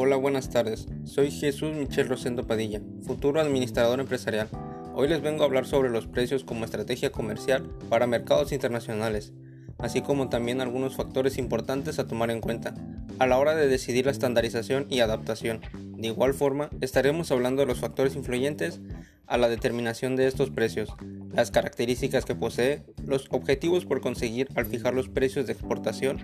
[0.00, 0.86] Hola, buenas tardes.
[1.02, 4.48] Soy Jesús Michel Rosendo Padilla, futuro administrador empresarial.
[4.94, 9.32] Hoy les vengo a hablar sobre los precios como estrategia comercial para mercados internacionales,
[9.76, 12.74] así como también algunos factores importantes a tomar en cuenta
[13.18, 15.62] a la hora de decidir la estandarización y adaptación.
[15.72, 18.80] De igual forma, estaremos hablando de los factores influyentes
[19.26, 20.90] a la determinación de estos precios,
[21.32, 26.20] las características que posee, los objetivos por conseguir al fijar los precios de exportación,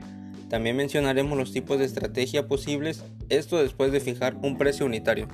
[0.54, 5.26] también mencionaremos los tipos de estrategia posibles, esto después de fijar un precio unitario.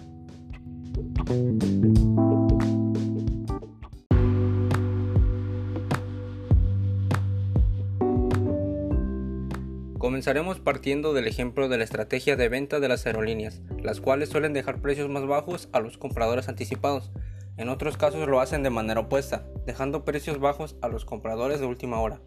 [9.99, 14.55] Comenzaremos partiendo del ejemplo de la estrategia de venta de las aerolíneas, las cuales suelen
[14.55, 17.11] dejar precios más bajos a los compradores anticipados.
[17.59, 21.67] En otros casos lo hacen de manera opuesta, dejando precios bajos a los compradores de
[21.67, 22.23] última hora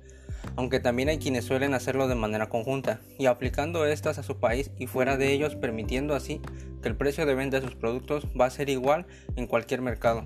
[0.56, 4.72] aunque también hay quienes suelen hacerlo de manera conjunta y aplicando estas a su país
[4.78, 6.42] y fuera de ellos permitiendo así
[6.82, 10.26] que el precio de venta de sus productos va a ser igual en cualquier mercado.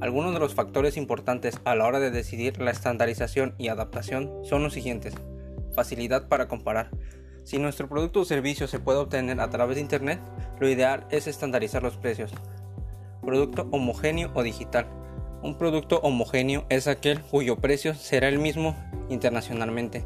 [0.00, 4.64] Algunos de los factores importantes a la hora de decidir la estandarización y adaptación son
[4.64, 5.14] los siguientes.
[5.76, 6.90] Facilidad para comparar.
[7.44, 10.20] Si nuestro producto o servicio se puede obtener a través de Internet,
[10.58, 12.32] lo ideal es estandarizar los precios.
[13.24, 14.86] Producto homogéneo o digital.
[15.42, 18.76] Un producto homogéneo es aquel cuyo precio será el mismo
[19.08, 20.04] internacionalmente.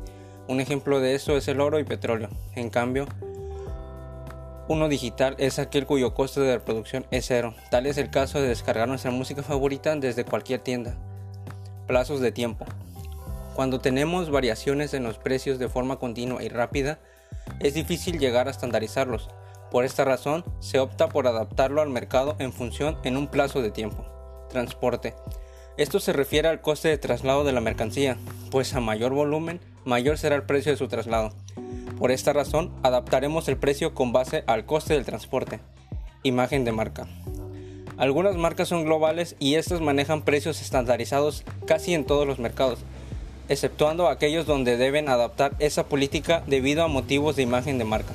[0.48, 2.31] Un ejemplo de eso es el oro y petróleo.
[2.55, 3.06] En cambio,
[4.67, 7.55] uno digital es aquel cuyo coste de reproducción es cero.
[7.70, 10.97] Tal es el caso de descargar nuestra música favorita desde cualquier tienda.
[11.87, 12.65] Plazos de tiempo.
[13.55, 16.98] Cuando tenemos variaciones en los precios de forma continua y rápida,
[17.61, 19.28] es difícil llegar a estandarizarlos.
[19.71, 23.71] Por esta razón, se opta por adaptarlo al mercado en función en un plazo de
[23.71, 24.16] tiempo
[24.57, 25.12] transporte.
[25.77, 28.17] Esto se refiere al coste de traslado de la mercancía,
[28.51, 31.35] pues a mayor volumen, mayor será el precio de su traslado.
[31.99, 35.61] Por esta razón, adaptaremos el precio con base al coste del transporte.
[36.23, 37.06] Imagen de marca.
[37.99, 42.78] Algunas marcas son globales y estas manejan precios estandarizados casi en todos los mercados,
[43.50, 48.15] exceptuando aquellos donde deben adaptar esa política debido a motivos de imagen de marca.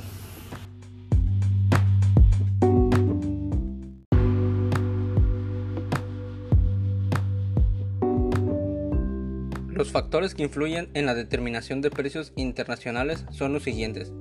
[9.81, 14.13] Los factores que influyen en la determinación de precios internacionales son los siguientes.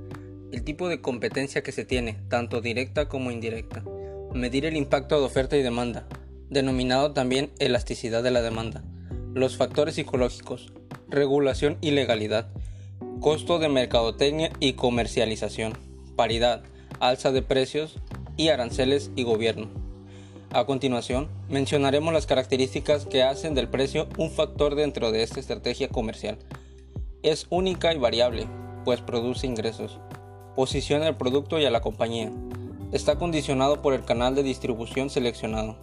[0.52, 3.84] El tipo de competencia que se tiene, tanto directa como indirecta.
[4.32, 6.08] Medir el impacto de oferta y demanda,
[6.48, 8.82] denominado también elasticidad de la demanda.
[9.34, 10.72] Los factores psicológicos,
[11.10, 12.48] regulación y legalidad,
[13.20, 15.74] costo de mercadotecnia y comercialización,
[16.16, 16.62] paridad,
[17.00, 17.98] alza de precios
[18.38, 19.79] y aranceles y gobierno.
[20.52, 25.88] A continuación, mencionaremos las características que hacen del precio un factor dentro de esta estrategia
[25.88, 26.38] comercial.
[27.22, 28.48] Es única y variable,
[28.84, 30.00] pues produce ingresos.
[30.56, 32.32] Posiciona el producto y a la compañía.
[32.90, 35.76] Está condicionado por el canal de distribución seleccionado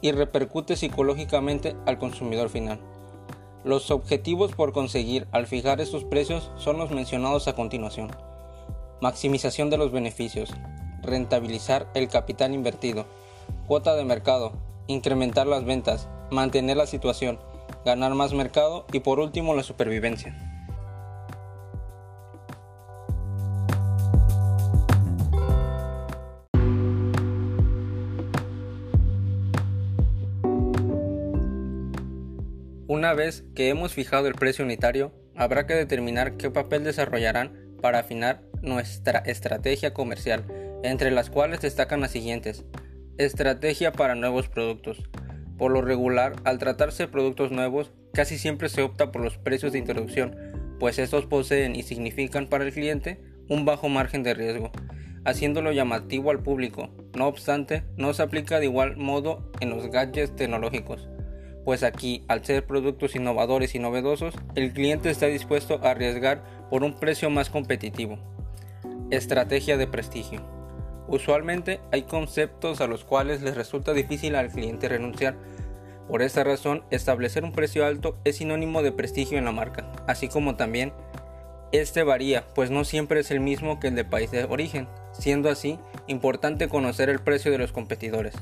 [0.00, 2.80] y repercute psicológicamente al consumidor final.
[3.62, 8.10] Los objetivos por conseguir al fijar estos precios son los mencionados a continuación.
[9.02, 10.54] Maximización de los beneficios,
[11.02, 13.04] rentabilizar el capital invertido,
[13.68, 14.52] cuota de mercado,
[14.86, 17.38] incrementar las ventas, mantener la situación,
[17.84, 20.34] ganar más mercado y por último la supervivencia.
[32.86, 37.98] Una vez que hemos fijado el precio unitario, habrá que determinar qué papel desarrollarán para
[37.98, 40.46] afinar nuestra estrategia comercial,
[40.82, 42.64] entre las cuales destacan las siguientes.
[43.18, 45.02] Estrategia para nuevos productos.
[45.56, 49.72] Por lo regular, al tratarse de productos nuevos, casi siempre se opta por los precios
[49.72, 50.36] de introducción,
[50.78, 54.70] pues estos poseen y significan para el cliente un bajo margen de riesgo,
[55.24, 56.90] haciéndolo llamativo al público.
[57.16, 61.08] No obstante, no se aplica de igual modo en los gadgets tecnológicos,
[61.64, 66.84] pues aquí, al ser productos innovadores y novedosos, el cliente está dispuesto a arriesgar por
[66.84, 68.16] un precio más competitivo.
[69.10, 70.57] Estrategia de prestigio.
[71.08, 75.36] Usualmente hay conceptos a los cuales les resulta difícil al cliente renunciar.
[76.06, 80.28] Por esta razón, establecer un precio alto es sinónimo de prestigio en la marca, así
[80.28, 80.92] como también
[81.72, 85.50] este varía, pues no siempre es el mismo que el de país de origen, siendo
[85.50, 88.34] así importante conocer el precio de los competidores.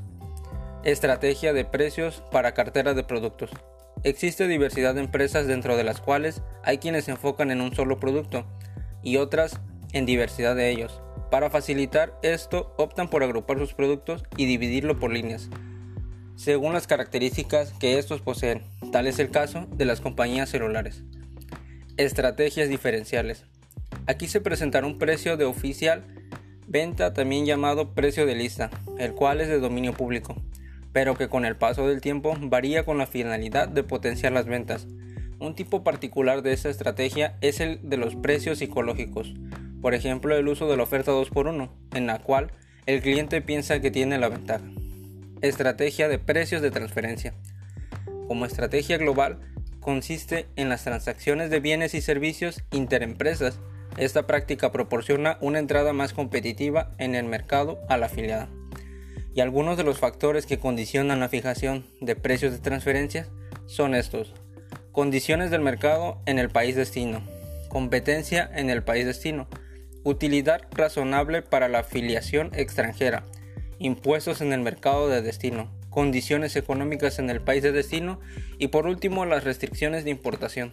[0.85, 3.51] Estrategia de precios para cartera de productos.
[4.05, 7.99] Existe diversidad de empresas dentro de las cuales hay quienes se enfocan en un solo
[7.99, 8.45] producto
[9.03, 9.59] y otras
[9.93, 11.01] en diversidad de ellos.
[11.31, 15.51] Para facilitar esto, optan por agrupar sus productos y dividirlo por líneas,
[16.37, 18.63] según las características que estos poseen.
[18.93, 21.03] Tal es el caso de las compañías celulares.
[21.97, 23.45] Estrategias diferenciales.
[24.07, 26.05] Aquí se presentará un precio de oficial
[26.69, 30.35] Venta también llamado precio de lista, el cual es de dominio público,
[30.93, 34.89] pero que con el paso del tiempo varía con la finalidad de potenciar las ventas.
[35.39, 39.33] Un tipo particular de esta estrategia es el de los precios psicológicos,
[39.87, 42.51] por ejemplo el uso de la oferta 2x1, en la cual
[42.87, 44.65] el cliente piensa que tiene la ventaja.
[45.43, 47.35] Estrategia de precios de transferencia.
[48.27, 49.39] Como estrategia global,
[49.79, 53.61] consiste en las transacciones de bienes y servicios interempresas.
[53.97, 58.49] Esta práctica proporciona una entrada más competitiva en el mercado a la afiliada.
[59.37, 63.29] Y algunos de los factores que condicionan la fijación de precios de transferencias
[63.67, 64.35] son estos.
[64.91, 67.23] Condiciones del mercado en el país destino.
[67.69, 69.47] Competencia en el país destino.
[70.07, 73.25] Utilidad razonable para la afiliación extranjera.
[73.81, 78.21] Impuestos en el mercado de destino condiciones económicas en el país de destino
[78.57, 80.73] y por último las restricciones de importación.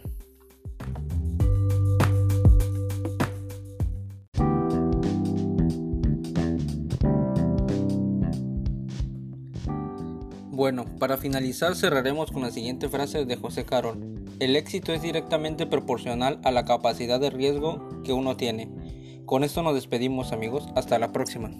[10.52, 13.98] Bueno, para finalizar cerraremos con la siguiente frase de José Carol.
[14.38, 18.83] El éxito es directamente proporcional a la capacidad de riesgo que uno tiene.
[19.26, 21.50] Con esto nos despedimos amigos, hasta la próxima.